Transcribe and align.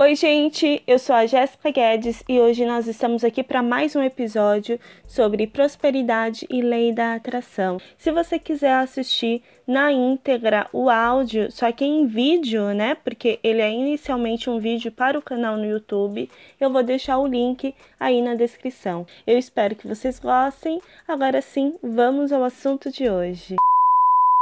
Oi, 0.00 0.14
gente, 0.14 0.80
eu 0.86 0.96
sou 0.96 1.12
a 1.12 1.26
Jéssica 1.26 1.72
Guedes 1.72 2.22
e 2.28 2.38
hoje 2.38 2.64
nós 2.64 2.86
estamos 2.86 3.24
aqui 3.24 3.42
para 3.42 3.64
mais 3.64 3.96
um 3.96 4.00
episódio 4.00 4.78
sobre 5.08 5.44
prosperidade 5.48 6.46
e 6.48 6.62
lei 6.62 6.92
da 6.92 7.14
atração. 7.14 7.80
Se 7.98 8.12
você 8.12 8.38
quiser 8.38 8.74
assistir 8.74 9.42
na 9.66 9.90
íntegra 9.90 10.68
o 10.72 10.88
áudio, 10.88 11.50
só 11.50 11.72
que 11.72 11.84
em 11.84 12.06
vídeo, 12.06 12.72
né? 12.72 12.94
Porque 12.94 13.40
ele 13.42 13.60
é 13.60 13.72
inicialmente 13.72 14.48
um 14.48 14.60
vídeo 14.60 14.92
para 14.92 15.18
o 15.18 15.22
canal 15.22 15.56
no 15.56 15.66
YouTube, 15.66 16.30
eu 16.60 16.70
vou 16.70 16.84
deixar 16.84 17.18
o 17.18 17.26
link 17.26 17.74
aí 17.98 18.22
na 18.22 18.36
descrição. 18.36 19.04
Eu 19.26 19.36
espero 19.36 19.74
que 19.74 19.88
vocês 19.88 20.20
gostem. 20.20 20.80
Agora 21.08 21.42
sim, 21.42 21.74
vamos 21.82 22.30
ao 22.30 22.44
assunto 22.44 22.88
de 22.88 23.10
hoje. 23.10 23.56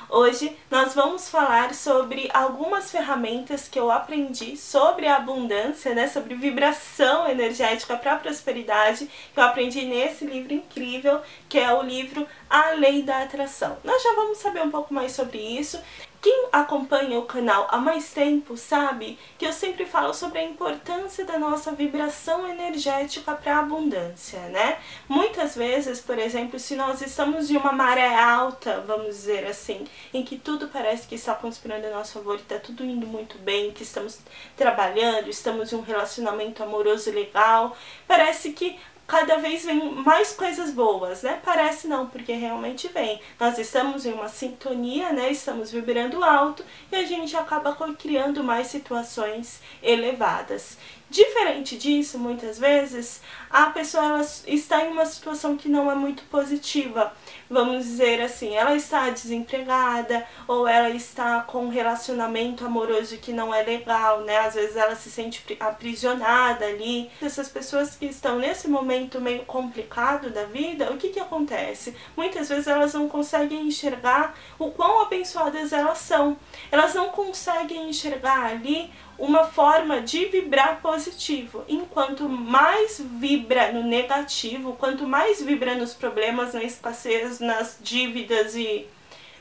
Hoje 0.09 0.57
nós 0.71 0.95
vamos 0.95 1.29
falar 1.29 1.75
sobre 1.75 2.31
algumas 2.33 2.91
ferramentas 2.91 3.67
que 3.67 3.79
eu 3.79 3.91
aprendi 3.91 4.57
sobre 4.57 5.07
a 5.07 5.17
abundância, 5.17 5.95
né, 5.95 6.07
sobre 6.07 6.35
vibração 6.35 7.29
energética 7.29 7.97
para 7.97 8.13
a 8.13 8.19
prosperidade, 8.19 9.11
que 9.35 9.39
eu 9.39 9.45
aprendi 9.45 9.85
nesse 9.85 10.25
livro 10.25 10.55
incrível, 10.55 11.21
que 11.49 11.59
é 11.59 11.73
o 11.75 11.83
livro 11.83 12.27
A 12.49 12.71
Lei 12.71 13.03
da 13.03 13.23
Atração. 13.23 13.79
Nós 13.83 14.03
já 14.03 14.15
vamos 14.15 14.39
saber 14.39 14.63
um 14.63 14.71
pouco 14.71 14.95
mais 14.95 15.13
sobre 15.13 15.39
isso. 15.39 15.79
Quem 16.27 16.49
acompanha 16.51 17.21
o 17.21 17.25
canal 17.25 17.69
há 17.71 17.79
mais 17.79 18.13
tempo 18.13 18.57
sabe 18.57 19.17
que 19.39 19.47
eu 19.47 19.53
sempre 19.53 19.87
falo 19.87 20.13
sobre 20.13 20.41
a 20.41 20.45
importância 20.45 21.25
da 21.25 21.39
nossa 21.39 21.71
vibração 21.71 22.49
energética 22.49 23.33
para 23.33 23.55
a 23.55 23.61
abundância, 23.61 24.41
né? 24.49 24.77
Muitas 25.09 25.55
vezes, 25.55 26.01
por 26.01 26.19
exemplo, 26.19 26.59
se 26.59 26.75
nós 26.75 27.01
estamos 27.01 27.47
de 27.47 27.57
uma 27.57 27.71
maré 27.71 28.13
alta, 28.13 28.81
vamos 28.81 29.15
dizer 29.15 29.47
assim, 29.47 29.87
em 30.13 30.25
que 30.25 30.37
tudo 30.37 30.67
parece 30.67 31.07
que 31.07 31.15
está 31.15 31.33
conspirando 31.33 31.87
a 31.87 31.91
nosso 31.91 32.15
favor 32.15 32.35
está 32.35 32.59
tudo 32.59 32.85
indo 32.85 33.07
muito 33.07 33.39
bem, 33.39 33.71
que 33.71 33.85
estamos 33.85 34.19
trabalhando, 34.57 35.31
estamos 35.31 35.73
em 35.73 35.77
um 35.77 35.81
relacionamento 35.81 36.61
amoroso 36.61 37.09
legal, 37.13 37.77
parece 38.09 38.51
que 38.53 38.77
cada 39.07 39.37
vez 39.37 39.65
vem 39.65 39.93
mais 39.95 40.33
coisas 40.33 40.71
boas, 40.71 41.23
né? 41.23 41.41
Parece 41.45 41.87
não, 41.87 42.07
porque 42.07 42.33
realmente 42.33 42.89
vem. 42.89 43.21
Nós 43.39 43.59
estamos 43.59 44.05
em 44.05 44.13
uma 44.13 44.29
sintonia, 44.29 45.13
né? 45.13 45.31
Estamos 45.31 45.71
vibrando 45.71 46.25
alto 46.25 46.65
e 46.91 46.97
a 46.97 47.05
gente 47.05 47.37
acaba 47.37 47.77
criando 47.95 48.43
mais 48.43 48.67
situações 48.67 49.61
elevadas. 49.83 50.77
Diferente 51.09 51.79
disso, 51.79 52.19
muitas 52.19 52.59
vezes, 52.59 53.21
a 53.49 53.67
pessoa 53.67 54.05
ela 54.05 54.27
está 54.47 54.85
em 54.85 54.91
uma 54.91 55.07
situação 55.07 55.57
que 55.57 55.69
não 55.69 55.89
é 55.89 55.95
muito 55.95 56.25
positiva. 56.25 57.13
Vamos 57.49 57.85
dizer 57.85 58.21
assim, 58.21 58.57
ela 58.57 58.75
está 58.75 59.09
desempregada 59.11 60.27
ou 60.49 60.67
ela 60.67 60.91
está 60.91 61.43
com 61.43 61.67
um 61.67 61.69
relacionamento 61.69 62.67
amoroso 62.67 63.19
que 63.19 63.33
não 63.33 63.55
é 63.55 63.63
legal, 63.63 64.23
né? 64.23 64.39
Às 64.39 64.55
vezes 64.55 64.75
ela 64.75 64.97
se 64.97 65.09
sente 65.09 65.57
aprisionada 65.61 66.67
ali. 66.67 67.09
Essas 67.23 67.49
pessoas 67.49 67.95
que 67.95 68.07
estão 68.07 68.41
nesse 68.41 68.67
momento 68.67 69.21
meio 69.21 69.45
complicado 69.45 70.31
da 70.31 70.45
vida, 70.45 70.91
o 70.91 70.97
que 70.97 71.11
que 71.11 71.21
acontece? 71.21 71.95
Muitas 72.17 72.49
vezes 72.49 72.67
elas 72.67 72.95
não 72.95 73.09
conseguem 73.09 73.69
enxergar 73.69 74.35
o 74.59 74.73
quão 74.73 75.03
abençoadas 75.03 75.73
elas 75.73 75.99
são. 75.99 76.37
Elas 76.73 76.95
não 76.95 77.11
conseguem 77.11 77.89
enxergar 77.89 78.47
ali 78.47 78.91
uma 79.19 79.45
forma 79.45 80.01
de 80.01 80.27
vibrar 80.27 80.81
positivo. 80.81 81.65
Enquanto 81.69 82.29
mais 82.29 83.01
vibra 83.01 83.73
no 83.73 83.83
negativo, 83.83 84.75
quanto 84.75 85.07
mais 85.07 85.43
vibra 85.43 85.75
nos 85.75 85.95
problemas, 85.95 86.55
na 86.55 86.63
escassez, 86.63 87.41
nas 87.41 87.79
dívidas 87.81 88.55
e 88.55 88.87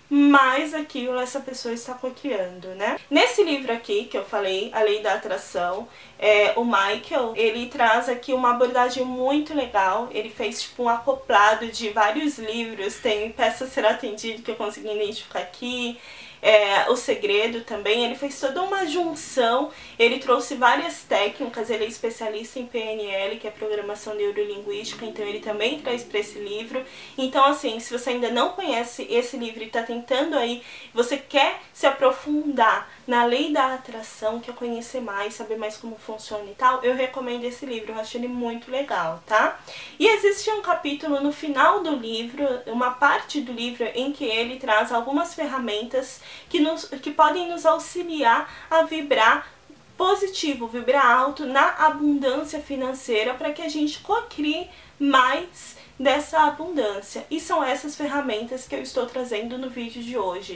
mais 0.09 0.73
aquilo 0.73 1.19
essa 1.19 1.39
pessoa 1.39 1.73
está 1.73 1.93
cocriando, 1.93 2.67
né? 2.75 2.97
Nesse 3.09 3.43
livro 3.43 3.73
aqui 3.73 4.05
que 4.05 4.17
eu 4.17 4.23
falei, 4.23 4.69
A 4.71 4.81
Lei 4.81 5.01
da 5.01 5.15
Atração, 5.15 5.87
é, 6.19 6.53
o 6.55 6.63
Michael, 6.63 7.33
ele 7.35 7.67
traz 7.67 8.07
aqui 8.07 8.31
uma 8.31 8.51
abordagem 8.51 9.03
muito 9.03 9.53
legal. 9.55 10.09
Ele 10.11 10.29
fez 10.29 10.61
tipo 10.61 10.83
um 10.83 10.89
acoplado 10.89 11.67
de 11.67 11.89
vários 11.89 12.37
livros, 12.37 12.95
tem 12.95 13.31
Peça 13.31 13.65
Ser 13.65 13.85
Atendido 13.85 14.43
que 14.43 14.51
eu 14.51 14.55
consegui 14.55 14.91
identificar 14.91 15.39
aqui, 15.39 15.97
é, 16.45 16.87
O 16.91 16.95
Segredo 16.95 17.61
também, 17.61 18.05
ele 18.05 18.13
fez 18.13 18.39
toda 18.39 18.61
uma 18.61 18.85
junção, 18.85 19.71
ele 19.97 20.19
trouxe 20.19 20.53
várias 20.53 21.01
técnicas, 21.01 21.71
ele 21.71 21.85
é 21.85 21.87
especialista 21.87 22.59
em 22.59 22.67
PNL, 22.67 23.37
que 23.37 23.47
é 23.47 23.49
Programação 23.49 24.13
Neurolinguística, 24.13 25.03
então 25.07 25.25
ele 25.25 25.39
também 25.39 25.81
traz 25.81 26.03
para 26.03 26.19
esse 26.19 26.37
livro. 26.37 26.85
Então, 27.17 27.43
assim, 27.45 27.79
se 27.79 27.91
você 27.91 28.11
ainda 28.11 28.29
não 28.29 28.49
conhece 28.49 29.07
esse 29.09 29.35
livro 29.37 29.63
e 29.63 29.65
está 29.65 29.81
tentando 29.81 30.37
aí, 30.37 30.61
você 30.93 31.17
quer 31.17 31.61
se 31.73 31.87
aprofundar 31.87 32.91
na 33.07 33.23
lei 33.25 33.51
da 33.51 33.75
atração, 33.75 34.39
quer 34.39 34.55
conhecer 34.55 34.99
mais, 34.99 35.35
saber 35.35 35.57
mais 35.57 35.77
como 35.77 35.95
funciona 35.95 36.49
e 36.49 36.55
tal, 36.55 36.83
eu 36.83 36.95
recomendo 36.95 37.43
esse 37.43 37.65
livro, 37.65 37.91
eu 37.91 37.99
acho 37.99 38.17
ele 38.17 38.27
muito 38.27 38.71
legal, 38.71 39.21
tá? 39.27 39.59
E 39.99 40.07
existe 40.07 40.49
um 40.49 40.61
capítulo 40.61 41.21
no 41.21 41.31
final 41.31 41.83
do 41.83 41.95
livro, 41.95 42.45
uma 42.65 42.91
parte 42.91 43.41
do 43.41 43.51
livro 43.51 43.85
em 43.93 44.11
que 44.11 44.25
ele 44.25 44.57
traz 44.57 44.91
algumas 44.91 45.33
ferramentas 45.33 46.19
que, 46.49 46.59
nos, 46.59 46.85
que 46.85 47.11
podem 47.11 47.47
nos 47.49 47.65
auxiliar 47.65 48.51
a 48.69 48.83
vibrar 48.83 49.47
positivo, 49.95 50.67
vibrar 50.67 51.05
alto 51.05 51.45
na 51.45 51.75
abundância 51.85 52.59
financeira 52.59 53.33
para 53.33 53.53
que 53.53 53.61
a 53.61 53.69
gente 53.69 53.99
cocrie 53.99 54.67
mais 54.99 55.77
dessa 55.97 56.41
abundância. 56.41 57.25
E 57.31 57.39
são 57.39 57.63
essas 57.63 57.95
ferramentas 57.95 58.67
que 58.67 58.75
eu 58.75 58.81
estou 58.81 59.05
trazendo 59.05 59.57
no 59.57 59.69
vídeo 59.69 60.03
de 60.03 60.17
hoje. 60.17 60.53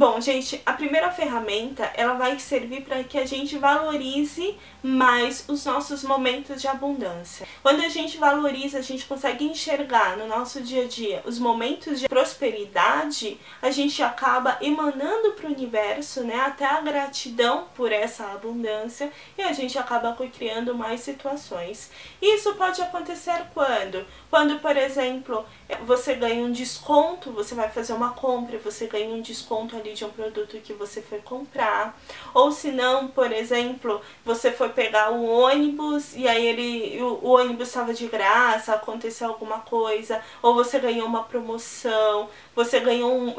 Bom, 0.00 0.20
gente, 0.20 0.60
a 0.64 0.72
primeira 0.72 1.12
ferramenta, 1.12 1.92
ela 1.94 2.14
vai 2.14 2.38
servir 2.38 2.82
para 2.82 3.04
que 3.04 3.18
a 3.18 3.26
gente 3.26 3.58
valorize 3.58 4.58
mais 4.82 5.44
os 5.46 5.64
nossos 5.64 6.02
momentos 6.02 6.60
de 6.60 6.66
abundância. 6.66 7.46
Quando 7.62 7.84
a 7.84 7.88
gente 7.88 8.16
valoriza, 8.16 8.78
a 8.78 8.82
gente 8.82 9.04
consegue 9.04 9.44
enxergar 9.44 10.16
no 10.16 10.26
nosso 10.26 10.60
dia 10.62 10.84
a 10.84 10.88
dia 10.88 11.22
os 11.24 11.38
momentos 11.38 12.00
de 12.00 12.08
prosperidade, 12.08 13.38
a 13.60 13.70
gente 13.70 14.02
acaba 14.02 14.58
emanando 14.60 15.32
para 15.32 15.46
o 15.46 15.52
universo, 15.52 16.24
né, 16.24 16.40
até 16.40 16.64
a 16.64 16.80
gratidão 16.80 17.68
por 17.74 17.92
essa 17.92 18.24
abundância 18.32 19.12
e 19.36 19.42
a 19.42 19.52
gente 19.52 19.78
acaba 19.78 20.16
criando 20.32 20.74
mais 20.74 21.02
situações. 21.02 21.90
Isso 22.20 22.54
pode 22.54 22.80
acontecer 22.80 23.44
quando? 23.52 24.04
Quando, 24.32 24.60
por 24.60 24.74
exemplo, 24.78 25.44
você 25.84 26.14
ganha 26.14 26.42
um 26.42 26.50
desconto, 26.50 27.30
você 27.32 27.54
vai 27.54 27.68
fazer 27.68 27.92
uma 27.92 28.14
compra, 28.14 28.56
você 28.56 28.86
ganha 28.86 29.14
um 29.14 29.20
desconto 29.20 29.76
ali 29.76 29.92
de 29.92 30.06
um 30.06 30.08
produto 30.08 30.56
que 30.56 30.72
você 30.72 31.02
foi 31.02 31.18
comprar. 31.18 31.94
Ou 32.32 32.50
se 32.50 32.72
não, 32.72 33.08
por 33.08 33.30
exemplo, 33.30 34.00
você 34.24 34.50
foi 34.50 34.70
pegar 34.70 35.10
o 35.10 35.22
ônibus 35.22 36.16
e 36.16 36.26
aí 36.26 36.46
ele 36.46 37.02
o, 37.02 37.18
o 37.22 37.28
ônibus 37.32 37.68
estava 37.68 37.92
de 37.92 38.06
graça, 38.06 38.72
aconteceu 38.72 39.28
alguma 39.28 39.58
coisa, 39.58 40.22
ou 40.40 40.54
você 40.54 40.78
ganhou 40.78 41.06
uma 41.06 41.24
promoção, 41.24 42.30
você 42.56 42.80
ganhou 42.80 43.14
um, 43.14 43.34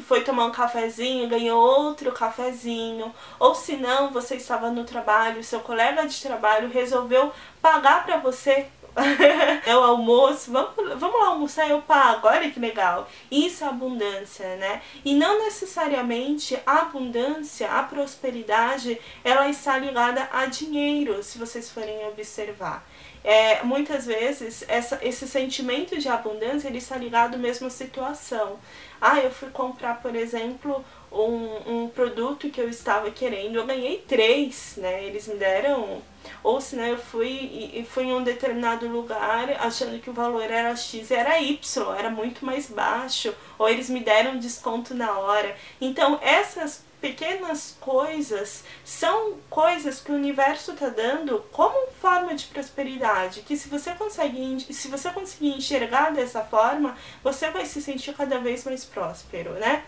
foi 0.00 0.24
tomar 0.24 0.46
um 0.46 0.50
cafezinho, 0.50 1.28
ganhou 1.28 1.62
outro 1.62 2.10
cafezinho, 2.10 3.14
ou 3.38 3.54
se 3.54 3.76
não, 3.76 4.10
você 4.10 4.34
estava 4.34 4.72
no 4.72 4.82
trabalho, 4.82 5.44
seu 5.44 5.60
colega 5.60 6.04
de 6.04 6.20
trabalho 6.20 6.68
resolveu 6.68 7.30
pagar 7.60 8.04
para 8.04 8.16
você 8.16 8.66
é 9.66 9.74
o 9.74 9.80
almoço, 9.80 10.52
vamos, 10.52 10.74
vamos 10.98 11.20
lá 11.20 11.28
almoçar, 11.28 11.68
eu 11.68 11.80
pago, 11.82 12.28
olha 12.28 12.50
que 12.50 12.60
legal. 12.60 13.08
Isso 13.30 13.64
é 13.64 13.68
abundância, 13.68 14.56
né? 14.56 14.82
E 15.04 15.14
não 15.14 15.38
necessariamente 15.38 16.58
a 16.66 16.80
abundância, 16.80 17.70
a 17.70 17.82
prosperidade, 17.82 19.00
ela 19.24 19.48
está 19.48 19.78
ligada 19.78 20.28
a 20.32 20.46
dinheiro, 20.46 21.22
se 21.22 21.38
vocês 21.38 21.70
forem 21.70 22.06
observar. 22.06 22.86
É, 23.24 23.62
muitas 23.62 24.04
vezes 24.04 24.64
essa, 24.66 24.98
esse 25.00 25.28
sentimento 25.28 25.96
de 25.96 26.08
abundância 26.08 26.66
ele 26.66 26.78
está 26.78 26.96
ligado 26.96 27.38
mesmo 27.38 27.68
à 27.68 27.70
situação. 27.70 28.58
Ah, 29.00 29.20
eu 29.20 29.30
fui 29.30 29.48
comprar, 29.50 30.02
por 30.02 30.14
exemplo, 30.14 30.84
um, 31.12 31.84
um 31.84 31.88
produto 31.88 32.48
que 32.50 32.60
eu 32.60 32.68
estava 32.68 33.10
querendo, 33.10 33.56
eu 33.56 33.66
ganhei 33.66 33.98
três, 34.08 34.74
né? 34.76 35.04
Eles 35.04 35.28
me 35.28 35.36
deram. 35.36 36.02
Ou 36.42 36.60
se 36.60 36.76
né, 36.76 36.90
eu 36.92 36.98
fui 36.98 37.70
e 37.74 37.84
fui 37.84 38.04
em 38.04 38.12
um 38.12 38.22
determinado 38.22 38.86
lugar 38.88 39.50
achando 39.60 40.00
que 40.00 40.10
o 40.10 40.12
valor 40.12 40.42
era 40.42 40.74
X 40.74 41.10
e 41.10 41.14
era 41.14 41.40
Y, 41.40 41.94
era 41.96 42.10
muito 42.10 42.44
mais 42.44 42.68
baixo, 42.68 43.34
ou 43.58 43.68
eles 43.68 43.90
me 43.90 44.00
deram 44.00 44.38
desconto 44.38 44.94
na 44.94 45.18
hora. 45.18 45.56
Então 45.80 46.18
essas 46.22 46.84
pequenas 47.02 47.76
coisas 47.80 48.62
são 48.84 49.34
coisas 49.50 50.00
que 50.00 50.12
o 50.12 50.14
universo 50.14 50.72
está 50.72 50.88
dando 50.88 51.44
como 51.50 51.90
forma 52.00 52.32
de 52.32 52.46
prosperidade, 52.46 53.42
que 53.42 53.56
se 53.56 53.68
você 53.68 53.90
consegue, 53.92 54.64
se 54.72 54.86
você 54.86 55.10
conseguir 55.10 55.48
enxergar 55.48 56.12
dessa 56.12 56.42
forma, 56.44 56.96
você 57.22 57.50
vai 57.50 57.66
se 57.66 57.82
sentir 57.82 58.14
cada 58.14 58.38
vez 58.38 58.64
mais 58.64 58.84
próspero, 58.84 59.50
né? 59.54 59.82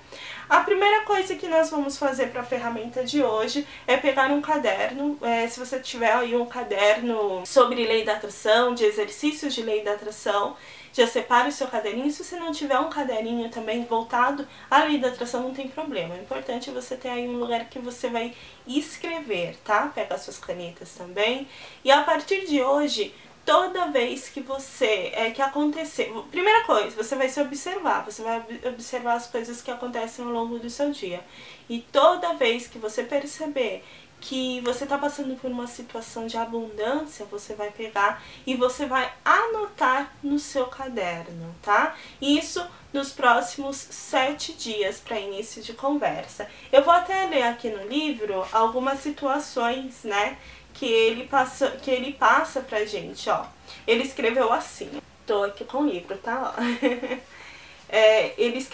A 0.49 0.61
primeira 0.61 1.03
coisa 1.05 1.37
que 1.37 1.47
nós 1.47 1.71
vamos 1.71 1.97
fazer 1.97 2.31
para 2.31 2.41
a 2.41 2.45
ferramenta 2.45 3.05
de 3.05 3.23
hoje 3.23 3.65
é 3.87 3.97
pegar 3.97 4.31
um 4.31 4.43
caderno, 4.43 5.17
é, 5.23 5.47
se 5.47 5.59
você 5.59 5.79
tiver 5.79 6.13
aí 6.13 6.35
um 6.35 6.47
caderno 6.47 7.47
sobre 7.47 7.87
lei 7.87 8.05
da 8.05 8.15
atração, 8.15 8.75
de 8.75 8.85
exercícios 8.85 9.55
de 9.55 9.63
lei 9.63 9.85
da 9.85 9.93
atração, 9.93 10.57
já 10.95 11.07
separe 11.09 11.49
o 11.49 11.53
seu 11.53 11.67
caderninho. 11.67 12.11
Se 12.11 12.23
você 12.23 12.37
não 12.37 12.53
tiver 12.53 12.79
um 12.79 12.89
caderninho 12.89 13.51
também 13.51 13.85
voltado 13.85 14.47
à 14.71 14.85
lei 14.85 14.99
da 14.99 15.09
atração, 15.09 15.43
não 15.43 15.53
tem 15.53 15.69
problema. 15.69 16.15
O 16.15 16.19
importante 16.19 16.71
é 16.71 16.73
você 16.73 16.97
ter 16.97 17.09
aí 17.09 17.29
um 17.29 17.37
lugar 17.39 17.69
que 17.69 17.81
você 17.81 18.09
vai 18.09 18.33
escrever, 18.67 19.57
tá? 19.65 19.89
Pega 19.93 20.15
as 20.15 20.23
suas 20.23 20.39
canetas 20.39 20.95
também. 20.95 21.49
E 21.85 21.91
a 21.91 22.03
partir 22.05 22.47
de 22.47 22.63
hoje, 22.63 23.13
toda 23.45 23.91
vez 23.91 24.29
que 24.29 24.41
você 24.41 25.11
é 25.15 25.33
que 25.33 25.43
acontecer, 25.43 26.13
primeira 26.31 26.63
coisa, 26.65 26.97
você 26.97 27.17
vai 27.17 27.29
se 27.29 27.41
observar, 27.41 28.05
você 28.05 28.23
vai 28.23 28.43
observar 28.65 29.15
as 29.15 29.27
coisas 29.27 29.61
que 29.61 29.73
acontecem 29.73 30.25
ao 30.25 30.31
longo 30.31 30.61
do 30.61 30.71
seu 30.71 30.93
dia. 30.93 31.25
E 31.69 31.81
toda 31.81 32.35
vez 32.35 32.69
que 32.69 32.79
você 32.79 33.03
perceber 33.03 33.83
que 34.25 34.61
você 34.63 34.85
está 34.85 34.97
passando 34.97 35.39
por 35.39 35.51
uma 35.51 35.67
situação 35.67 36.27
de 36.27 36.39
abundância, 36.39 37.27
você 37.27 37.55
vai 37.55 37.71
pegar 37.71 38.23
e 38.47 38.57
você 38.57 38.87
vai 38.87 39.13
anotar 39.23 40.15
no 40.23 40.39
seu 40.39 40.67
caderno, 40.67 41.55
tá? 41.61 41.95
Isso 42.23 42.67
nos 42.91 43.13
próximos 43.13 43.77
sete 43.77 44.55
dias 44.55 44.99
para 44.99 45.21
início 45.21 45.63
de 45.63 45.75
conversa. 45.75 46.49
Eu 46.73 46.83
vou 46.83 46.95
até 46.95 47.27
ler 47.27 47.43
aqui 47.43 47.69
no 47.69 47.87
livro 47.87 48.47
algumas 48.51 49.01
situações, 49.01 50.05
né, 50.05 50.39
que 50.73 50.87
ele 50.87 51.25
passa, 51.25 51.73
que 51.73 51.91
ele 51.91 52.15
passa 52.15 52.61
pra 52.61 52.85
gente, 52.87 53.29
ó. 53.29 53.45
Ele 53.87 54.05
escreveu 54.05 54.51
assim. 54.51 55.03
Tô 55.27 55.45
aqui 55.45 55.65
com 55.65 55.79
o 55.79 55.87
livro, 55.87 56.17
tá? 56.17 56.55
é, 57.89 58.33
ele, 58.39 58.67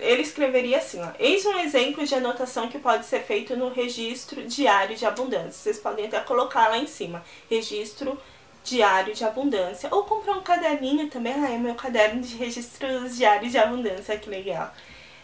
ele 0.00 0.22
escreveria 0.22 0.78
assim, 0.78 1.00
ó. 1.00 1.08
Eis 1.18 1.44
um 1.44 1.58
exemplo 1.58 2.06
de 2.06 2.14
anotação 2.14 2.68
que 2.68 2.78
pode 2.78 3.04
ser 3.06 3.22
feito 3.22 3.56
no 3.56 3.68
registro 3.68 4.42
diário 4.44 4.96
de 4.96 5.06
abundância. 5.06 5.52
Vocês 5.52 5.78
podem 5.78 6.06
até 6.06 6.20
colocar 6.20 6.68
lá 6.68 6.78
em 6.78 6.86
cima. 6.86 7.24
Registro 7.48 8.18
diário 8.64 9.14
de 9.14 9.24
abundância. 9.24 9.88
Ou 9.92 10.04
comprar 10.04 10.34
um 10.34 10.42
caderninho 10.42 11.08
também. 11.08 11.34
Ah, 11.34 11.52
é 11.52 11.58
meu 11.58 11.74
caderno 11.74 12.22
de 12.22 12.36
registros 12.36 13.16
diários 13.16 13.52
de 13.52 13.58
abundância, 13.58 14.18
que 14.18 14.30
legal 14.30 14.72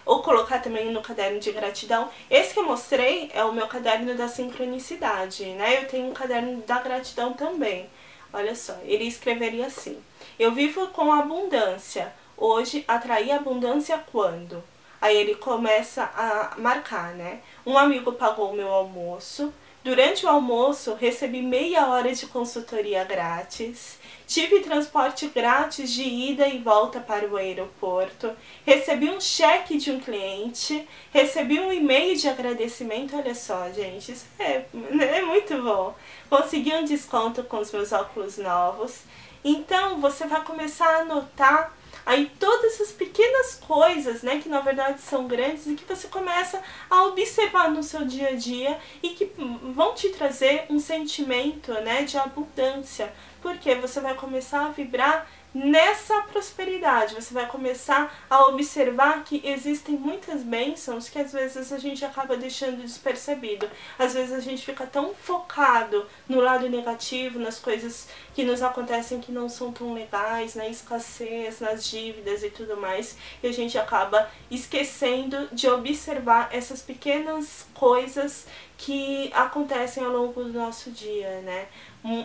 ou 0.05 0.23
colocar 0.23 0.59
também 0.59 0.91
no 0.91 1.03
caderno 1.03 1.39
de 1.39 1.53
gratidão. 1.53 2.11
Esse 2.29 2.55
que 2.55 2.59
eu 2.59 2.65
mostrei 2.65 3.31
é 3.33 3.45
o 3.45 3.53
meu 3.53 3.69
caderno 3.69 4.15
da 4.17 4.27
sincronicidade, 4.27 5.45
né? 5.45 5.79
Eu 5.79 5.87
tenho 5.87 6.09
um 6.09 6.13
caderno 6.13 6.63
da 6.63 6.81
gratidão 6.81 7.33
também. 7.33 7.89
Olha 8.33 8.55
só, 8.55 8.77
ele 8.85 9.05
escreveria 9.05 9.67
assim: 9.67 10.03
Eu 10.39 10.53
vivo 10.53 10.89
com 10.89 11.13
abundância. 11.13 12.13
Hoje 12.41 12.87
atraí 12.89 13.31
abundância 13.31 14.03
quando? 14.11 14.65
Aí 14.99 15.15
ele 15.15 15.35
começa 15.35 16.11
a 16.17 16.55
marcar, 16.59 17.13
né? 17.13 17.41
Um 17.67 17.77
amigo 17.77 18.13
pagou 18.13 18.51
o 18.51 18.57
meu 18.57 18.73
almoço. 18.73 19.53
Durante 19.85 20.25
o 20.25 20.29
almoço, 20.29 20.95
recebi 20.95 21.43
meia 21.43 21.87
hora 21.89 22.15
de 22.15 22.27
consultoria 22.27 23.05
grátis. 23.05 23.99
Tive 24.27 24.61
transporte 24.61 25.27
grátis 25.29 25.91
de 25.91 26.03
ida 26.03 26.49
e 26.49 26.59
volta 26.59 26.99
para 26.99 27.27
o 27.27 27.37
aeroporto. 27.37 28.31
Recebi 28.65 29.11
um 29.11 29.21
cheque 29.21 29.77
de 29.77 29.91
um 29.91 30.01
cliente. 30.01 30.89
Recebi 31.13 31.61
um 31.61 31.71
e-mail 31.71 32.17
de 32.17 32.27
agradecimento. 32.27 33.17
Olha 33.17 33.35
só, 33.35 33.71
gente, 33.71 34.13
isso 34.13 34.27
é, 34.39 34.65
é 35.01 35.23
muito 35.23 35.63
bom. 35.63 35.95
Consegui 36.31 36.73
um 36.75 36.85
desconto 36.85 37.43
com 37.45 37.59
os 37.59 37.71
meus 37.71 37.93
óculos 37.93 38.39
novos. 38.39 39.01
Então, 39.45 40.01
você 40.01 40.27
vai 40.27 40.43
começar 40.43 40.89
a 40.89 41.01
anotar 41.01 41.80
aí 42.05 42.31
todas 42.39 42.75
essas 42.75 42.93
pequenas 42.93 43.55
coisas, 43.55 44.23
né, 44.23 44.41
que 44.41 44.49
na 44.49 44.61
verdade 44.61 45.01
são 45.01 45.27
grandes 45.27 45.67
e 45.67 45.75
que 45.75 45.85
você 45.85 46.09
começa 46.09 46.61
a 46.89 47.05
observar 47.05 47.71
no 47.71 47.83
seu 47.83 48.05
dia 48.05 48.29
a 48.29 48.35
dia 48.35 48.79
e 49.03 49.11
que 49.11 49.33
vão 49.75 49.95
te 49.95 50.11
trazer 50.11 50.65
um 50.69 50.79
sentimento, 50.79 51.73
né, 51.75 52.03
de 52.03 52.19
abundância, 52.19 53.13
porque 53.43 53.75
você 53.75 54.01
vai 54.01 54.15
começar 54.15 54.67
a 54.67 54.71
vibrar 54.71 55.27
nessa 55.55 56.20
prosperidade. 56.31 57.15
Você 57.15 57.35
vai 57.35 57.47
começar 57.47 58.25
a 58.29 58.47
observar 58.47 59.25
que 59.25 59.43
existem 59.45 59.97
muitas 59.97 60.43
bênçãos 60.43 61.09
que 61.09 61.19
às 61.19 61.33
vezes 61.33 61.73
a 61.73 61.79
gente 61.79 62.05
acaba 62.05 62.37
deixando 62.37 62.83
despercebido. 62.83 63.69
Às 63.99 64.15
vezes 64.15 64.33
a 64.33 64.41
gente 64.41 64.65
fica 64.65 64.87
tão 64.87 65.15
focado 65.15 66.07
no 66.29 66.41
lado 66.41 66.69
negativo, 66.69 67.39
nas 67.39 67.59
coisas 67.59 68.09
que 68.35 68.45
nos 68.45 68.63
acontecem 68.63 69.21
que 69.21 69.33
não 69.33 69.49
são 69.49 69.73
tão 69.73 69.93
legais, 69.93 70.55
na 70.55 70.67
escassez, 70.69 71.61
nas 71.61 71.85
dívidas 71.85 72.43
e 72.43 72.51
tudo 72.51 72.77
mais, 72.77 73.17
e 73.43 73.49
a 73.49 73.53
gente 73.53 73.77
acaba 73.77 74.31
esquecendo 74.51 75.49
de 75.53 75.69
observar 75.69 76.49
essas 76.53 76.81
pequenas 76.81 77.67
coisas 77.75 78.47
que 78.79 79.31
acontecem 79.35 80.03
ao 80.03 80.11
longo 80.11 80.43
do 80.43 80.53
nosso 80.53 80.91
dia, 80.91 81.41
né? 81.43 81.69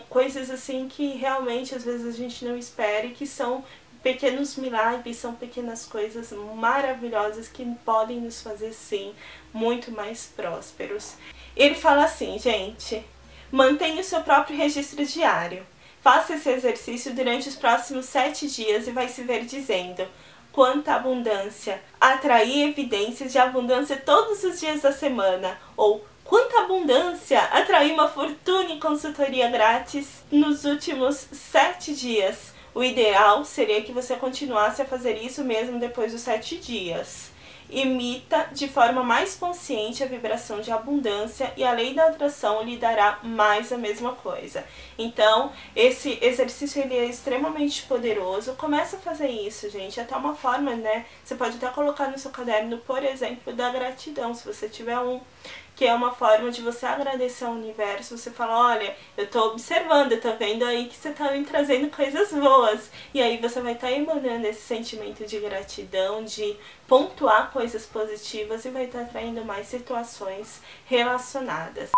coisas 0.08 0.50
assim 0.50 0.88
que 0.88 1.12
realmente 1.16 1.74
às 1.74 1.84
vezes 1.84 2.06
a 2.06 2.16
gente 2.16 2.44
não 2.44 2.56
espera 2.56 3.06
e 3.06 3.10
que 3.10 3.26
são 3.26 3.62
pequenos 4.06 4.54
milagres, 4.54 5.16
são 5.16 5.34
pequenas 5.34 5.84
coisas 5.84 6.30
maravilhosas 6.54 7.48
que 7.48 7.64
podem 7.84 8.20
nos 8.20 8.40
fazer 8.40 8.72
sim 8.72 9.12
muito 9.52 9.90
mais 9.90 10.26
prósperos. 10.26 11.14
Ele 11.56 11.74
fala 11.74 12.04
assim, 12.04 12.38
gente, 12.38 13.04
mantenha 13.50 14.00
o 14.00 14.04
seu 14.04 14.20
próprio 14.20 14.56
registro 14.56 15.04
diário. 15.04 15.66
Faça 16.00 16.34
esse 16.34 16.48
exercício 16.48 17.12
durante 17.14 17.48
os 17.48 17.56
próximos 17.56 18.06
sete 18.06 18.46
dias 18.46 18.86
e 18.86 18.92
vai 18.92 19.08
se 19.08 19.24
ver 19.24 19.44
dizendo 19.44 20.06
quanta 20.52 20.94
abundância. 20.94 21.82
Atrair 22.00 22.68
evidências 22.68 23.32
de 23.32 23.40
abundância 23.40 23.96
todos 23.96 24.44
os 24.44 24.60
dias 24.60 24.82
da 24.82 24.92
semana 24.92 25.58
ou 25.76 26.06
Quanta 26.22 26.62
abundância! 26.62 27.40
Atraí 27.40 27.92
uma 27.92 28.08
fortuna 28.08 28.72
em 28.72 28.80
consultoria 28.80 29.48
grátis 29.48 30.24
nos 30.28 30.64
últimos 30.64 31.14
sete 31.32 31.94
dias. 31.94 32.55
O 32.76 32.84
ideal 32.84 33.42
seria 33.42 33.80
que 33.80 33.90
você 33.90 34.16
continuasse 34.16 34.82
a 34.82 34.84
fazer 34.84 35.16
isso 35.16 35.42
mesmo 35.42 35.80
depois 35.80 36.12
dos 36.12 36.20
sete 36.20 36.58
dias. 36.58 37.30
Imita 37.70 38.50
de 38.52 38.68
forma 38.68 39.02
mais 39.02 39.34
consciente 39.34 40.02
a 40.02 40.06
vibração 40.06 40.60
de 40.60 40.70
abundância 40.70 41.50
e 41.56 41.64
a 41.64 41.72
lei 41.72 41.94
da 41.94 42.08
atração 42.08 42.62
lhe 42.62 42.76
dará 42.76 43.18
mais 43.22 43.72
a 43.72 43.78
mesma 43.78 44.12
coisa. 44.12 44.62
Então, 44.98 45.52
esse 45.74 46.18
exercício 46.22 46.82
ele 46.82 46.96
é 46.96 47.06
extremamente 47.06 47.82
poderoso. 47.82 48.54
Começa 48.54 48.96
a 48.96 49.00
fazer 49.00 49.28
isso, 49.28 49.68
gente. 49.68 50.00
Até 50.00 50.16
uma 50.16 50.34
forma, 50.34 50.74
né? 50.74 51.04
Você 51.24 51.34
pode 51.34 51.56
até 51.56 51.68
colocar 51.68 52.08
no 52.08 52.18
seu 52.18 52.30
caderno, 52.30 52.78
por 52.78 53.02
exemplo, 53.04 53.52
da 53.52 53.70
gratidão, 53.70 54.34
se 54.34 54.46
você 54.46 54.68
tiver 54.68 54.98
um 54.98 55.20
que 55.76 55.84
é 55.84 55.94
uma 55.94 56.10
forma 56.10 56.50
de 56.50 56.62
você 56.62 56.86
agradecer 56.86 57.44
ao 57.44 57.52
universo. 57.52 58.16
Você 58.16 58.30
fala, 58.30 58.70
olha, 58.70 58.96
eu 59.16 59.26
tô 59.28 59.48
observando, 59.48 60.12
eu 60.12 60.20
tô 60.20 60.32
vendo 60.32 60.64
aí 60.64 60.86
que 60.88 60.96
você 60.96 61.10
tá 61.12 61.30
me 61.30 61.44
trazendo 61.44 61.94
coisas 61.94 62.32
boas. 62.32 62.90
E 63.12 63.20
aí 63.20 63.36
você 63.36 63.60
vai 63.60 63.74
estar 63.74 63.88
tá 63.88 63.92
emanando 63.92 64.46
esse 64.46 64.62
sentimento 64.62 65.26
de 65.26 65.38
gratidão, 65.38 66.24
de 66.24 66.56
pontuar 66.88 67.52
coisas 67.52 67.84
positivas 67.84 68.64
e 68.64 68.70
vai 68.70 68.86
estar 68.86 69.00
tá 69.00 69.04
atraindo 69.04 69.44
mais 69.44 69.66
situações 69.66 70.62
relacionadas. 70.86 71.90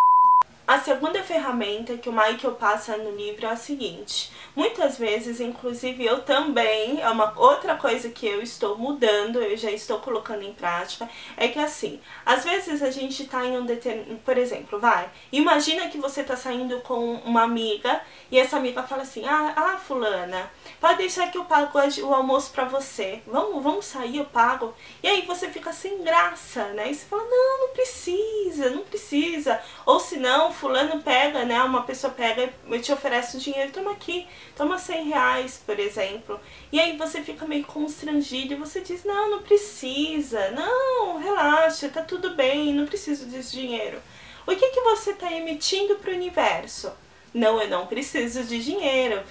A 0.68 0.78
segunda 0.78 1.22
ferramenta 1.22 1.96
que 1.96 2.10
o 2.10 2.12
Michael 2.12 2.54
passa 2.56 2.94
no 2.98 3.16
livro 3.16 3.46
é 3.46 3.48
a 3.48 3.56
seguinte: 3.56 4.30
muitas 4.54 4.98
vezes, 4.98 5.40
inclusive 5.40 6.04
eu 6.04 6.20
também, 6.20 7.00
é 7.00 7.08
uma 7.08 7.32
outra 7.38 7.74
coisa 7.74 8.10
que 8.10 8.26
eu 8.26 8.42
estou 8.42 8.76
mudando, 8.76 9.40
eu 9.40 9.56
já 9.56 9.70
estou 9.70 9.98
colocando 9.98 10.42
em 10.42 10.52
prática, 10.52 11.08
é 11.38 11.48
que 11.48 11.58
assim, 11.58 11.98
às 12.26 12.44
vezes 12.44 12.82
a 12.82 12.90
gente 12.90 13.24
tá 13.24 13.46
em 13.46 13.56
um 13.56 13.64
determinado. 13.64 14.20
Por 14.22 14.36
exemplo, 14.36 14.78
vai, 14.78 15.08
imagina 15.32 15.88
que 15.88 15.96
você 15.96 16.22
tá 16.22 16.36
saindo 16.36 16.82
com 16.82 17.14
uma 17.14 17.44
amiga 17.44 18.02
e 18.30 18.38
essa 18.38 18.58
amiga 18.58 18.82
fala 18.82 19.04
assim: 19.04 19.24
ah, 19.24 19.54
ah 19.56 19.78
Fulana, 19.78 20.50
pode 20.78 20.98
deixar 20.98 21.30
que 21.30 21.38
eu 21.38 21.46
pago 21.46 21.78
o 21.78 22.14
almoço 22.14 22.52
pra 22.52 22.66
você, 22.66 23.22
vamos, 23.26 23.62
vamos 23.62 23.86
sair, 23.86 24.18
eu 24.18 24.26
pago. 24.26 24.74
E 25.02 25.08
aí 25.08 25.22
você 25.22 25.48
fica 25.48 25.72
sem 25.72 26.02
graça, 26.02 26.64
né? 26.74 26.90
E 26.90 26.94
você 26.94 27.06
fala: 27.06 27.24
não, 27.24 27.60
não 27.60 27.68
precisa, 27.72 28.68
não 28.68 28.82
precisa. 28.82 29.58
Ou 29.86 29.98
se 29.98 30.18
não, 30.18 30.57
fulano 30.58 31.00
pega, 31.02 31.44
né? 31.44 31.62
Uma 31.62 31.82
pessoa 31.82 32.12
pega 32.12 32.52
e 32.70 32.78
te 32.80 32.92
oferece 32.92 33.36
o 33.36 33.40
dinheiro, 33.40 33.72
toma 33.72 33.92
aqui, 33.92 34.26
toma 34.56 34.78
100 34.78 35.04
reais, 35.04 35.62
por 35.64 35.78
exemplo. 35.78 36.38
E 36.72 36.80
aí 36.80 36.96
você 36.96 37.22
fica 37.22 37.46
meio 37.46 37.64
constrangido 37.64 38.52
e 38.52 38.56
você 38.56 38.80
diz, 38.80 39.04
não, 39.04 39.30
não 39.30 39.42
precisa, 39.42 40.50
não, 40.50 41.18
relaxa, 41.18 41.88
tá 41.88 42.02
tudo 42.02 42.34
bem, 42.34 42.74
não 42.74 42.86
preciso 42.86 43.26
desse 43.26 43.52
dinheiro. 43.52 43.98
O 44.46 44.54
que, 44.56 44.70
que 44.70 44.80
você 44.80 45.10
está 45.10 45.32
emitindo 45.32 45.96
para 45.96 46.10
o 46.10 46.14
universo? 46.14 46.90
Não, 47.32 47.60
eu 47.60 47.68
não 47.68 47.86
preciso 47.86 48.42
de 48.44 48.62
dinheiro. 48.62 49.22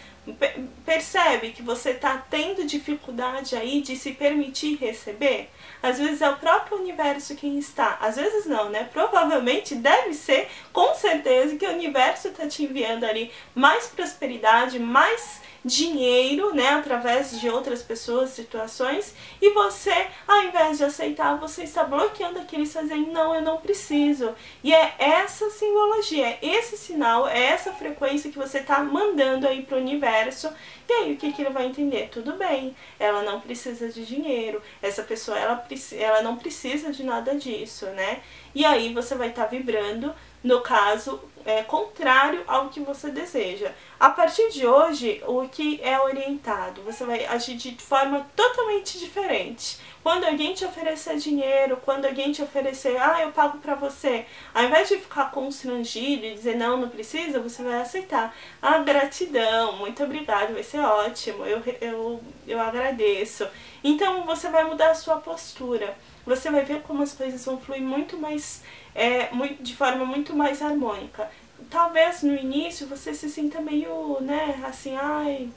Percebe 0.85 1.51
que 1.51 1.61
você 1.61 1.91
está 1.91 2.17
tendo 2.17 2.65
dificuldade 2.65 3.55
aí 3.55 3.81
de 3.81 3.95
se 3.95 4.11
permitir 4.13 4.77
receber? 4.77 5.49
Às 5.81 5.99
vezes 5.99 6.21
é 6.21 6.29
o 6.29 6.37
próprio 6.37 6.77
universo 6.77 7.35
quem 7.35 7.57
está. 7.57 7.97
Às 8.01 8.15
vezes 8.15 8.45
não, 8.45 8.69
né? 8.69 8.89
Provavelmente 8.91 9.75
deve 9.75 10.13
ser, 10.13 10.49
com 10.73 10.93
certeza, 10.93 11.55
que 11.55 11.65
o 11.65 11.71
universo 11.71 12.29
está 12.29 12.47
te 12.47 12.63
enviando 12.63 13.03
ali 13.03 13.31
mais 13.53 13.87
prosperidade, 13.87 14.79
mais 14.79 15.41
dinheiro, 15.63 16.53
né, 16.53 16.69
através 16.69 17.39
de 17.39 17.49
outras 17.49 17.81
pessoas, 17.81 18.31
situações, 18.31 19.13
e 19.41 19.49
você, 19.51 20.07
ao 20.27 20.43
invés 20.43 20.77
de 20.77 20.85
aceitar, 20.85 21.37
você 21.37 21.63
está 21.63 21.83
bloqueando 21.83 22.39
aquilo 22.39 22.63
e 22.63 22.65
dizendo, 22.65 23.11
não, 23.11 23.35
eu 23.35 23.41
não 23.41 23.57
preciso. 23.57 24.33
E 24.63 24.73
é 24.73 24.95
essa 24.97 25.49
simbologia, 25.49 26.27
é 26.27 26.39
esse 26.41 26.77
sinal, 26.77 27.27
é 27.27 27.47
essa 27.47 27.73
frequência 27.73 28.31
que 28.31 28.37
você 28.37 28.59
está 28.59 28.83
mandando 28.83 29.47
aí 29.47 29.63
para 29.63 29.77
o 29.77 29.81
universo 29.81 29.97
universo. 29.97 30.53
E 30.87 30.93
aí 30.93 31.13
o 31.13 31.17
que, 31.17 31.33
que 31.33 31.41
ele 31.41 31.49
vai 31.49 31.65
entender? 31.65 32.09
Tudo 32.09 32.33
bem, 32.33 32.75
ela 32.97 33.23
não 33.23 33.41
precisa 33.41 33.89
de 33.89 34.05
dinheiro, 34.05 34.61
essa 34.81 35.03
pessoa 35.03 35.37
ela, 35.37 35.65
ela 35.93 36.21
não 36.21 36.37
precisa 36.37 36.91
de 36.91 37.03
nada 37.03 37.35
disso, 37.35 37.85
né? 37.87 38.21
E 38.55 38.63
aí 38.63 38.93
você 38.93 39.15
vai 39.15 39.29
estar 39.29 39.43
tá 39.43 39.49
vibrando 39.49 40.13
no 40.43 40.61
caso 40.61 41.19
é, 41.47 41.63
contrário 41.63 42.43
ao 42.45 42.67
que 42.67 42.81
você 42.81 43.09
deseja. 43.09 43.71
A 43.97 44.09
partir 44.09 44.49
de 44.51 44.67
hoje, 44.67 45.23
o 45.25 45.47
que 45.47 45.79
é 45.81 45.97
orientado? 45.99 46.81
Você 46.81 47.05
vai 47.05 47.25
agir 47.25 47.55
de 47.55 47.73
forma 47.77 48.27
totalmente 48.35 48.99
diferente. 48.99 49.79
Quando 50.03 50.25
alguém 50.25 50.53
te 50.53 50.65
oferecer 50.65 51.17
dinheiro, 51.17 51.79
quando 51.83 52.05
alguém 52.05 52.33
te 52.33 52.41
oferecer, 52.41 52.97
ah, 52.97 53.21
eu 53.21 53.31
pago 53.31 53.59
para 53.59 53.75
você, 53.75 54.25
ao 54.53 54.65
invés 54.65 54.89
de 54.89 54.97
ficar 54.97 55.31
constrangido 55.31 56.25
e 56.25 56.33
dizer 56.33 56.55
não, 56.57 56.77
não 56.77 56.89
precisa, 56.89 57.39
você 57.39 57.63
vai 57.63 57.81
aceitar. 57.81 58.35
Ah, 58.61 58.79
gratidão, 58.79 59.77
muito 59.77 60.03
obrigado, 60.03 60.53
vai 60.53 60.63
ser 60.63 60.79
ótimo, 60.79 61.45
eu, 61.45 61.61
eu, 61.79 62.21
eu 62.45 62.59
agradeço. 62.59 63.47
Então 63.81 64.25
você 64.25 64.49
vai 64.49 64.65
mudar 64.65 64.91
a 64.91 64.95
sua 64.95 65.17
postura. 65.17 65.97
Você 66.27 66.51
vai 66.51 66.63
ver 66.63 66.81
como 66.81 67.01
as 67.01 67.13
coisas 67.13 67.43
vão 67.45 67.57
fluir 67.57 67.81
muito 67.81 68.17
mais 68.17 68.61
é, 68.93 69.29
muito, 69.31 69.63
de 69.63 69.75
forma 69.75 70.05
muito 70.05 70.35
mais 70.35 70.61
harmônica. 70.61 71.29
Talvez 71.69 72.21
no 72.21 72.35
início 72.35 72.85
você 72.87 73.13
se 73.13 73.29
sinta 73.29 73.61
meio, 73.61 74.19
né, 74.21 74.61
assim, 74.65 74.95
ai, 74.95 75.49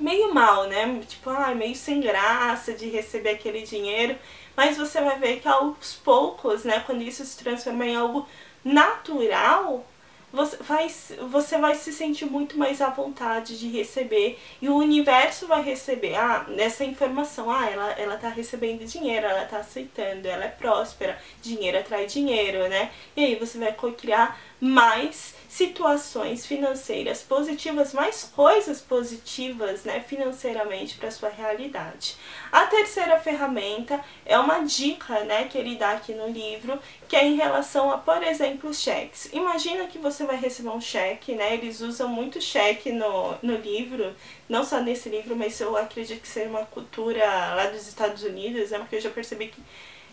meio 0.00 0.34
mal, 0.34 0.66
né? 0.68 1.00
Tipo, 1.06 1.30
ai, 1.30 1.54
meio 1.54 1.74
sem 1.74 2.00
graça 2.00 2.72
de 2.72 2.88
receber 2.88 3.30
aquele 3.30 3.62
dinheiro, 3.62 4.16
mas 4.56 4.76
você 4.76 5.00
vai 5.00 5.18
ver 5.18 5.40
que 5.40 5.48
aos 5.48 5.94
poucos, 5.94 6.64
né, 6.64 6.82
quando 6.86 7.02
isso 7.02 7.24
se 7.24 7.38
transforma 7.38 7.86
em 7.86 7.96
algo 7.96 8.26
natural, 8.64 9.86
você 10.32 10.56
vai, 10.58 10.88
você 11.30 11.58
vai 11.58 11.74
se 11.74 11.92
sentir 11.92 12.26
muito 12.26 12.58
mais 12.58 12.80
à 12.80 12.90
vontade 12.90 13.58
de 13.58 13.68
receber 13.68 14.38
e 14.60 14.68
o 14.68 14.76
universo 14.76 15.46
vai 15.46 15.62
receber 15.62 16.14
ah, 16.14 16.46
essa 16.58 16.84
informação. 16.84 17.50
Ah, 17.50 17.68
ela, 17.70 17.92
ela 17.92 18.16
tá 18.18 18.28
recebendo 18.28 18.84
dinheiro, 18.84 19.26
ela 19.26 19.46
tá 19.46 19.58
aceitando, 19.58 20.28
ela 20.28 20.44
é 20.44 20.48
próspera, 20.48 21.18
dinheiro 21.40 21.78
atrai 21.78 22.06
dinheiro, 22.06 22.68
né? 22.68 22.90
E 23.16 23.24
aí 23.24 23.34
você 23.36 23.58
vai 23.58 23.74
criar 23.96 24.38
mais 24.60 25.34
situações 25.48 26.44
financeiras 26.44 27.22
positivas, 27.22 27.94
mais 27.94 28.24
coisas 28.24 28.82
positivas, 28.82 29.82
né, 29.84 30.04
financeiramente 30.06 30.96
para 30.96 31.10
sua 31.10 31.30
realidade. 31.30 32.16
A 32.52 32.66
terceira 32.66 33.18
ferramenta 33.18 33.98
é 34.26 34.38
uma 34.38 34.60
dica, 34.60 35.24
né, 35.24 35.44
que 35.44 35.56
ele 35.56 35.76
dá 35.76 35.92
aqui 35.92 36.12
no 36.12 36.28
livro, 36.28 36.78
que 37.08 37.16
é 37.16 37.26
em 37.26 37.36
relação 37.36 37.90
a, 37.90 37.96
por 37.96 38.22
exemplo, 38.22 38.72
cheques. 38.74 39.30
Imagina 39.32 39.86
que 39.86 39.98
você 39.98 40.24
vai 40.24 40.36
receber 40.36 40.68
um 40.68 40.80
cheque, 40.80 41.34
né? 41.34 41.54
Eles 41.54 41.80
usam 41.80 42.08
muito 42.08 42.40
cheque 42.40 42.92
no, 42.92 43.34
no 43.42 43.56
livro, 43.56 44.14
não 44.48 44.62
só 44.62 44.80
nesse 44.80 45.08
livro, 45.08 45.34
mas 45.34 45.58
eu 45.60 45.76
acredito 45.76 46.20
que 46.20 46.28
seja 46.28 46.50
uma 46.50 46.66
cultura 46.66 47.24
lá 47.54 47.66
dos 47.66 47.88
Estados 47.88 48.22
Unidos, 48.22 48.70
né? 48.70 48.78
Porque 48.78 48.96
eu 48.96 49.00
já 49.00 49.10
percebi 49.10 49.48
que 49.48 49.62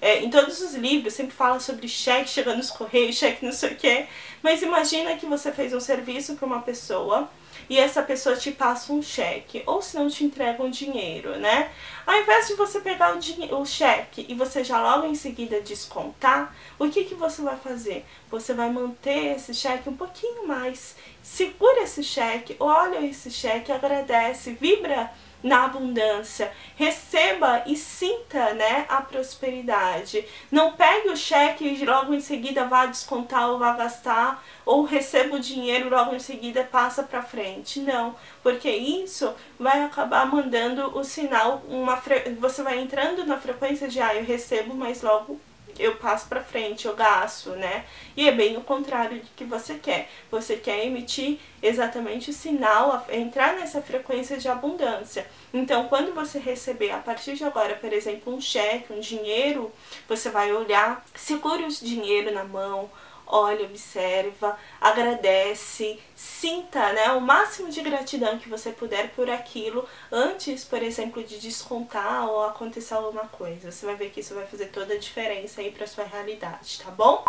é, 0.05 0.23
em 0.23 0.29
todos 0.29 0.61
os 0.61 0.75
livros 0.75 1.15
sempre 1.15 1.35
fala 1.35 1.59
sobre 1.59 1.87
cheque 1.87 2.29
chegando 2.29 2.57
nos 2.57 2.69
correios, 2.69 3.15
cheque 3.17 3.43
não 3.43 3.51
sei 3.51 3.71
o 3.71 3.75
que. 3.75 4.05
Mas 4.43 4.61
imagina 4.61 5.15
que 5.17 5.25
você 5.25 5.51
fez 5.51 5.73
um 5.73 5.79
serviço 5.79 6.35
para 6.35 6.45
uma 6.45 6.61
pessoa 6.61 7.27
e 7.67 7.79
essa 7.79 8.03
pessoa 8.03 8.35
te 8.35 8.51
passa 8.51 8.93
um 8.93 9.01
cheque, 9.01 9.63
ou 9.65 9.81
se 9.81 9.95
não 9.95 10.07
te 10.07 10.23
entrega 10.23 10.61
um 10.61 10.69
dinheiro, 10.69 11.39
né? 11.39 11.71
Ao 12.05 12.13
invés 12.21 12.47
de 12.47 12.53
você 12.53 12.79
pegar 12.79 13.15
o, 13.15 13.59
o 13.59 13.65
cheque 13.65 14.27
e 14.29 14.35
você 14.35 14.63
já 14.63 14.79
logo 14.79 15.07
em 15.07 15.15
seguida 15.15 15.59
descontar, 15.61 16.55
o 16.77 16.87
que, 16.87 17.05
que 17.05 17.15
você 17.15 17.41
vai 17.41 17.57
fazer? 17.57 18.05
Você 18.29 18.53
vai 18.53 18.69
manter 18.69 19.35
esse 19.35 19.55
cheque 19.55 19.89
um 19.89 19.97
pouquinho 19.97 20.47
mais, 20.47 20.95
segura 21.23 21.81
esse 21.81 22.03
cheque, 22.03 22.55
olha 22.59 23.03
esse 23.03 23.31
cheque, 23.31 23.71
agradece, 23.71 24.51
vibra 24.51 25.11
na 25.45 25.65
abundância. 25.65 26.51
Receba 26.75 27.63
e 27.67 27.75
sinta, 27.75 28.55
né, 28.55 28.85
a 28.89 28.99
prosperidade. 28.99 30.25
Não 30.51 30.73
pegue 30.73 31.09
o 31.09 31.15
cheque 31.15 31.63
e 31.63 31.85
logo 31.85 32.15
em 32.15 32.19
seguida 32.19 32.65
vá 32.65 32.87
descontar 32.87 33.51
ou 33.51 33.59
vá 33.59 33.73
gastar, 33.73 34.43
ou 34.65 34.83
receba 34.83 35.35
o 35.35 35.39
dinheiro 35.39 35.87
logo 35.87 36.15
em 36.15 36.19
seguida 36.19 36.63
passa 36.63 37.03
para 37.03 37.21
frente. 37.21 37.79
Não, 37.79 38.15
porque 38.41 38.69
isso 38.69 39.31
vai 39.59 39.83
acabar 39.83 40.25
mandando 40.25 40.97
o 40.97 41.03
sinal, 41.03 41.61
uma 41.69 42.01
você 42.39 42.63
vai 42.63 42.79
entrando 42.79 43.23
na 43.23 43.37
frequência 43.39 43.87
de 43.87 44.01
ah, 44.01 44.15
eu 44.15 44.25
recebo, 44.25 44.73
mas 44.73 45.03
logo 45.03 45.39
eu 45.77 45.95
passo 45.95 46.27
para 46.27 46.43
frente, 46.43 46.85
eu 46.85 46.95
gasto, 46.95 47.51
né? 47.51 47.85
E 48.15 48.27
é 48.27 48.31
bem 48.31 48.57
o 48.57 48.61
contrário 48.61 49.19
do 49.19 49.27
que 49.35 49.43
você 49.43 49.75
quer. 49.75 50.09
Você 50.31 50.57
quer 50.57 50.85
emitir 50.85 51.39
exatamente 51.61 52.29
o 52.29 52.33
sinal, 52.33 53.05
entrar 53.09 53.53
nessa 53.53 53.81
frequência 53.81 54.37
de 54.37 54.47
abundância. 54.47 55.27
Então, 55.53 55.87
quando 55.87 56.13
você 56.13 56.39
receber 56.39 56.91
a 56.91 56.97
partir 56.97 57.35
de 57.35 57.43
agora, 57.43 57.75
por 57.75 57.91
exemplo, 57.91 58.33
um 58.33 58.41
cheque, 58.41 58.93
um 58.93 58.99
dinheiro, 58.99 59.71
você 60.07 60.29
vai 60.29 60.51
olhar, 60.53 61.03
segure 61.15 61.63
o 61.63 61.69
dinheiro 61.69 62.33
na 62.33 62.43
mão, 62.43 62.89
olha, 63.27 63.65
observa, 63.65 64.57
agradece, 64.79 65.99
sinta 66.15 66.93
né, 66.93 67.11
o 67.11 67.21
máximo 67.21 67.69
de 67.69 67.81
gratidão 67.81 68.37
que 68.37 68.49
você 68.49 68.71
puder 68.71 69.11
por 69.11 69.29
aquilo 69.29 69.87
antes, 70.11 70.63
por 70.63 70.81
exemplo, 70.81 71.23
de 71.23 71.39
descontar 71.39 72.29
ou 72.29 72.43
acontecer 72.43 72.93
alguma 72.93 73.27
coisa. 73.27 73.71
Você 73.71 73.85
vai 73.85 73.95
ver 73.95 74.09
que 74.09 74.19
isso 74.19 74.35
vai 74.35 74.45
fazer 74.45 74.67
toda 74.67 74.93
a 74.93 74.99
diferença 74.99 75.61
aí 75.61 75.71
para 75.71 75.87
sua 75.87 76.03
realidade, 76.03 76.81
tá 76.83 76.91
bom? 76.91 77.23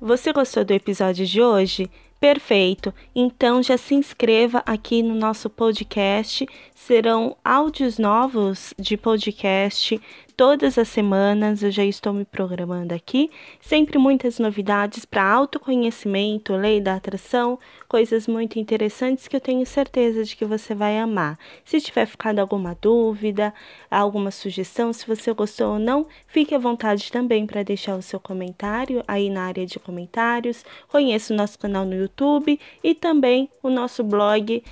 Você 0.00 0.32
gostou 0.32 0.64
do 0.64 0.72
episódio 0.72 1.24
de 1.24 1.40
hoje? 1.40 1.90
Perfeito! 2.20 2.94
Então 3.14 3.62
já 3.62 3.76
se 3.76 3.94
inscreva 3.94 4.62
aqui 4.66 5.02
no 5.02 5.14
nosso 5.14 5.50
podcast. 5.50 6.46
Serão 6.74 7.36
áudios 7.44 7.98
novos 7.98 8.72
de 8.78 8.96
podcast 8.96 10.00
todas 10.36 10.76
as 10.76 10.88
semanas. 10.88 11.62
Eu 11.62 11.70
já 11.70 11.84
estou 11.84 12.12
me 12.12 12.24
programando 12.24 12.94
aqui. 12.94 13.30
Sempre 13.60 13.98
muitas 13.98 14.38
novidades 14.38 15.04
para 15.04 15.24
autoconhecimento, 15.24 16.54
lei 16.54 16.80
da 16.80 16.94
atração, 16.94 17.58
coisas 17.88 18.28
muito 18.28 18.58
interessantes 18.58 19.26
que 19.26 19.36
eu 19.36 19.40
tenho 19.40 19.64
certeza 19.64 20.24
de 20.24 20.36
que 20.36 20.44
você 20.44 20.74
vai 20.74 20.98
amar. 20.98 21.38
Se 21.64 21.80
tiver 21.80 22.06
ficado 22.06 22.38
alguma 22.38 22.76
dúvida, 22.80 23.54
alguma 23.90 24.30
sugestão, 24.30 24.92
se 24.92 25.06
você 25.06 25.32
gostou 25.32 25.74
ou 25.74 25.78
não, 25.78 26.06
fique 26.26 26.54
à 26.54 26.58
vontade 26.58 27.10
também 27.10 27.46
para 27.46 27.62
deixar 27.62 27.96
o 27.96 28.02
seu 28.02 28.20
comentário 28.20 29.02
aí 29.08 29.30
na 29.30 29.44
área 29.44 29.64
de 29.64 29.78
comentários. 29.78 30.64
Conheça 30.88 31.32
o 31.32 31.36
nosso 31.36 31.58
canal 31.58 31.84
no 31.84 31.94
YouTube 31.94 32.60
e 32.84 32.94
também 32.94 33.48
o 33.62 33.70
nosso 33.70 34.04
blog 34.04 34.62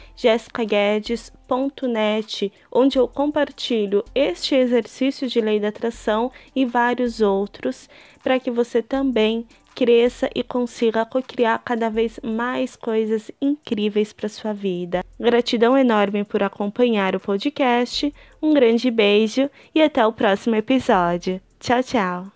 onde 2.70 2.98
eu 2.98 3.06
compartilho 3.06 4.04
este 4.14 4.54
exercício 4.54 5.28
de 5.28 5.40
lei 5.40 5.60
da 5.60 5.68
atração 5.68 6.30
e 6.54 6.64
vários 6.64 7.20
outros 7.20 7.88
para 8.22 8.40
que 8.40 8.50
você 8.50 8.82
também 8.82 9.46
cresça 9.74 10.30
e 10.34 10.42
consiga 10.42 11.04
criar 11.26 11.58
cada 11.58 11.90
vez 11.90 12.20
mais 12.22 12.76
coisas 12.76 13.30
incríveis 13.40 14.12
para 14.12 14.28
sua 14.28 14.52
vida. 14.52 15.04
Gratidão 15.18 15.76
enorme 15.76 16.24
por 16.24 16.42
acompanhar 16.42 17.16
o 17.16 17.20
podcast. 17.20 18.14
Um 18.40 18.54
grande 18.54 18.90
beijo 18.90 19.50
e 19.74 19.82
até 19.82 20.06
o 20.06 20.12
próximo 20.12 20.54
episódio. 20.54 21.40
Tchau, 21.58 21.82
tchau. 21.82 22.33